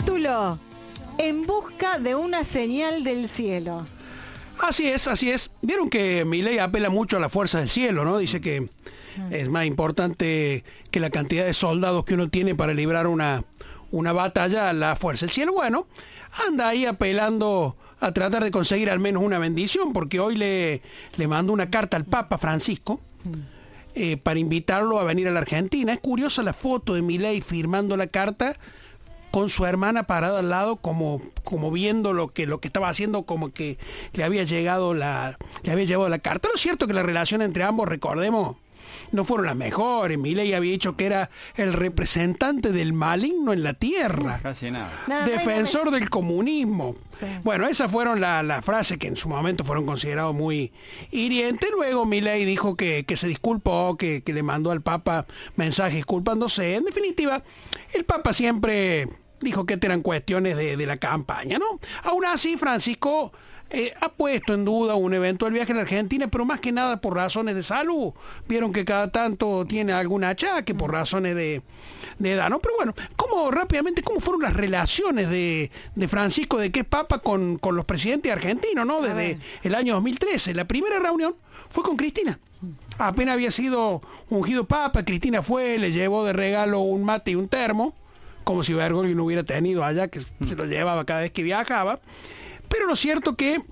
[0.00, 0.58] Título,
[1.18, 3.84] En busca de una señal del cielo.
[4.58, 5.50] Así es, así es.
[5.60, 8.16] Vieron que mi ley apela mucho a la fuerza del cielo, ¿no?
[8.16, 8.70] Dice que
[9.30, 13.44] es más importante que la cantidad de soldados que uno tiene para librar una,
[13.90, 15.52] una batalla, la fuerza del cielo.
[15.52, 15.86] Bueno,
[16.48, 20.80] anda ahí apelando a tratar de conseguir al menos una bendición, porque hoy le,
[21.18, 23.02] le mandó una carta al Papa Francisco
[23.94, 25.92] eh, para invitarlo a venir a la Argentina.
[25.92, 28.56] Es curiosa la foto de Milei firmando la carta
[29.30, 33.22] con su hermana parada al lado como, como viendo lo que, lo que estaba haciendo,
[33.22, 33.78] como que
[34.12, 36.48] le había llegado la, le había llegado la carta.
[36.50, 38.56] Lo cierto que la relación entre ambos, recordemos,
[39.12, 40.18] no fueron las mejores.
[40.18, 44.40] Milei había dicho que era el representante del maligno en la tierra.
[44.42, 44.90] Casi nada.
[45.24, 46.94] Defensor del comunismo.
[47.18, 47.26] Sí.
[47.42, 50.72] Bueno, esas fueron las la frases que en su momento fueron considerados muy
[51.10, 51.70] hirientes.
[51.70, 55.26] Luego Milei dijo que, que se disculpó, que, que le mandó al Papa
[55.56, 56.76] mensajes disculpándose.
[56.76, 57.42] En definitiva,
[57.92, 59.06] el Papa siempre
[59.40, 61.80] dijo que eran cuestiones de, de la campaña, ¿no?
[62.04, 63.32] Aún así, Francisco
[63.72, 67.00] eh, ha puesto en duda un eventual viaje a la Argentina, pero más que nada
[67.00, 68.12] por razones de salud.
[68.48, 71.62] Vieron que cada tanto tiene algún achaque por razones de,
[72.18, 72.58] de edad, ¿no?
[72.58, 77.20] Pero bueno, ¿cómo rápidamente, cómo fueron las relaciones de, de Francisco de que es Papa
[77.20, 79.02] con, con los presidentes argentinos, ¿no?
[79.02, 80.52] Desde el año 2013.
[80.54, 81.36] La primera reunión
[81.70, 82.40] fue con Cristina.
[82.98, 87.48] Apenas había sido ungido Papa, Cristina fue, le llevó de regalo un mate y un
[87.48, 87.94] termo,
[88.50, 92.00] como si Bergoglio no hubiera tenido allá, que se lo llevaba cada vez que viajaba.
[92.68, 93.62] Pero lo cierto que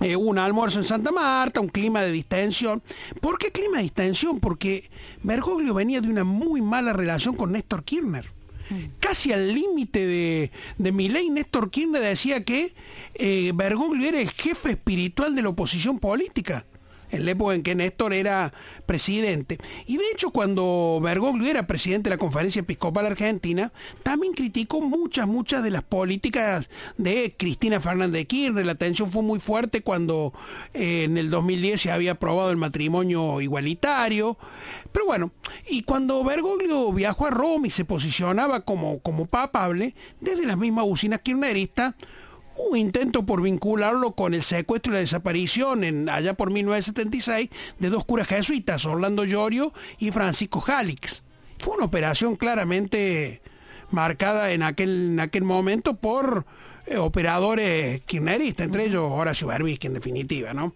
[0.00, 2.84] eh, hubo un almuerzo en Santa Marta, un clima de distensión.
[3.20, 4.38] ¿Por qué clima de distensión?
[4.38, 4.88] Porque
[5.24, 8.30] Bergoglio venía de una muy mala relación con Néstor Kirchner.
[9.00, 12.74] Casi al límite de, de Milei, Néstor Kirchner decía que
[13.14, 16.64] eh, Bergoglio era el jefe espiritual de la oposición política
[17.10, 18.52] en la época en que Néstor era
[18.86, 19.58] presidente.
[19.86, 25.26] Y de hecho, cuando Bergoglio era presidente de la Conferencia Episcopal Argentina, también criticó muchas,
[25.26, 28.66] muchas de las políticas de Cristina Fernández de Kirchner.
[28.66, 30.32] La tensión fue muy fuerte cuando
[30.74, 34.38] eh, en el 2010 se había aprobado el matrimonio igualitario.
[34.92, 35.32] Pero bueno,
[35.68, 40.86] y cuando Bergoglio viajó a Roma y se posicionaba como, como papable, desde las mismas
[40.88, 41.94] usinas kirchneristas,
[42.58, 47.90] un intento por vincularlo con el secuestro y la desaparición en, allá por 1976 de
[47.90, 51.22] dos curas jesuitas, Orlando Llorio y Francisco Jalix.
[51.58, 53.40] Fue una operación claramente
[53.90, 56.44] marcada en aquel, en aquel momento por
[56.86, 60.72] eh, operadores kirchneristas, entre ellos Horacio Berbisky en definitiva, ¿no?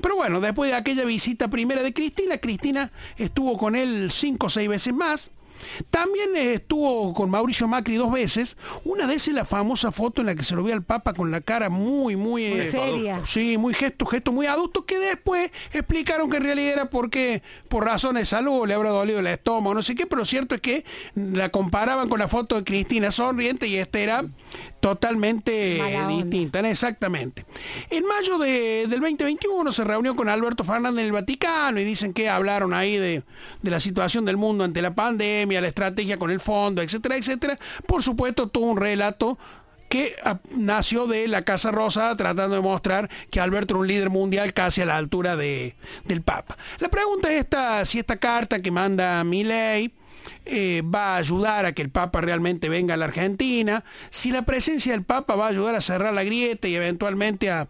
[0.00, 4.50] Pero bueno, después de aquella visita primera de Cristina, Cristina estuvo con él cinco o
[4.50, 5.30] seis veces más.
[5.90, 8.56] También eh, estuvo con Mauricio Macri dos veces.
[8.84, 11.30] Una vez en la famosa foto en la que se lo ve al Papa con
[11.30, 12.48] la cara muy, muy...
[12.48, 13.22] Muy eh, seria.
[13.24, 17.84] Sí, muy gesto, gesto muy adulto, que después explicaron que en realidad era porque por
[17.84, 20.60] razones de salud le habrá dolido el estómago, no sé qué, pero lo cierto es
[20.60, 20.84] que
[21.14, 24.24] la comparaban con la foto de Cristina sonriente y esta era
[24.82, 25.78] totalmente
[26.08, 27.44] distinta, exactamente.
[27.88, 32.12] En mayo de- del 2021 se reunió con Alberto Fernández en el Vaticano y dicen
[32.12, 33.22] que hablaron ahí de,
[33.62, 37.58] de la situación del mundo ante la pandemia, la estrategia con el fondo, etcétera, etcétera.
[37.86, 39.38] Por supuesto, todo un relato
[39.88, 44.10] que ah, nació de la Casa Rosa tratando de mostrar que Alberto era un líder
[44.10, 45.74] mundial casi a la altura de,
[46.06, 46.56] del Papa.
[46.80, 49.92] La pregunta es esta, si esta carta que manda Milei
[50.44, 54.42] eh, va a ayudar a que el Papa realmente venga a la Argentina, si la
[54.42, 57.68] presencia del Papa va a ayudar a cerrar la grieta y eventualmente a,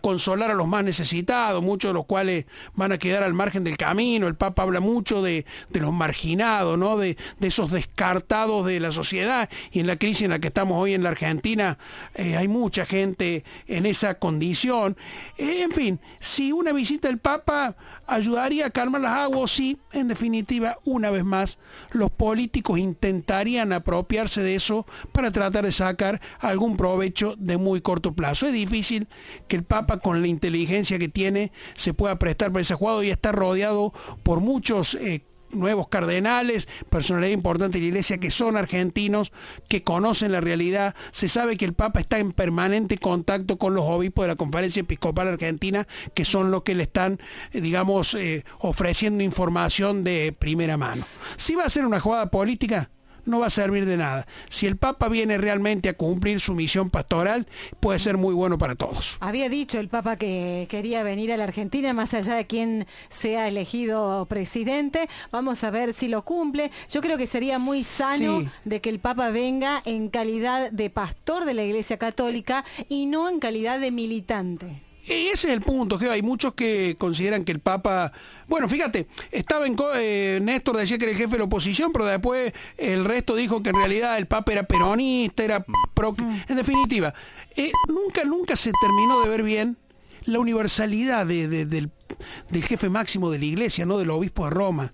[0.00, 3.76] consolar a los más necesitados, muchos de los cuales van a quedar al margen del
[3.76, 4.26] camino.
[4.26, 6.96] El Papa habla mucho de, los marginados, ¿no?
[6.96, 10.76] de, de esos descartados de la sociedad y en la crisis en la que estamos
[10.80, 11.78] hoy en la Argentina
[12.14, 14.96] eh, hay mucha gente en esa condición.
[15.36, 20.08] Eh, en fin, si una visita del Papa ayudaría a calmar las aguas, sí, en
[20.08, 21.58] definitiva, una vez más,
[21.94, 28.12] los políticos intentarían apropiarse de eso para tratar de sacar algún provecho de muy corto
[28.12, 28.46] plazo.
[28.46, 29.08] Es difícil
[29.48, 33.10] que el Papa, con la inteligencia que tiene, se pueda prestar para ese juego y
[33.10, 34.94] está rodeado por muchos...
[34.96, 39.32] eh, nuevos cardenales, personalidad importante de la iglesia que son argentinos,
[39.68, 40.94] que conocen la realidad.
[41.12, 44.80] Se sabe que el Papa está en permanente contacto con los obispos de la Conferencia
[44.80, 47.20] Episcopal Argentina, que son los que le están,
[47.52, 51.06] eh, digamos, eh, ofreciendo información de primera mano.
[51.36, 52.90] Si va a ser una jugada política,
[53.26, 54.26] no va a servir de nada.
[54.48, 57.46] Si el Papa viene realmente a cumplir su misión pastoral,
[57.80, 59.16] puede ser muy bueno para todos.
[59.20, 63.48] Había dicho el Papa que quería venir a la Argentina, más allá de quién sea
[63.48, 65.08] elegido presidente.
[65.30, 66.70] Vamos a ver si lo cumple.
[66.90, 68.48] Yo creo que sería muy sano Sí.
[68.64, 73.28] de que el Papa venga en calidad de pastor de la Iglesia Católica y no
[73.28, 74.80] en calidad de militante.
[75.06, 78.12] Ese es el punto, que hay muchos que consideran que el Papa,
[78.48, 82.06] bueno, fíjate, estaba en eh, Néstor decía que era el jefe de la oposición, pero
[82.06, 85.64] después el resto dijo que en realidad el Papa era peronista, era
[85.94, 86.42] pro, mm.
[86.48, 87.14] en definitiva,
[87.56, 89.76] eh, nunca nunca se terminó de ver bien
[90.24, 94.92] la universalidad del, del jefe máximo de la Iglesia, no del obispo de Roma.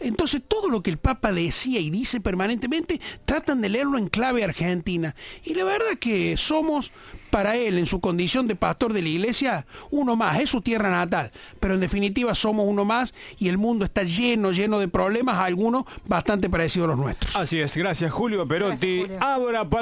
[0.00, 4.44] Entonces todo lo que el Papa decía y dice permanentemente tratan de leerlo en clave
[4.44, 5.14] argentina.
[5.44, 6.92] Y la verdad que somos
[7.30, 10.90] para él, en su condición de pastor de la iglesia, uno más, es su tierra
[10.90, 11.30] natal.
[11.60, 15.84] Pero en definitiva somos uno más y el mundo está lleno, lleno de problemas, algunos
[16.06, 17.36] bastante parecidos a los nuestros.
[17.36, 19.06] Así es, gracias Julio Perotti.
[19.20, 19.80] Abra palabra.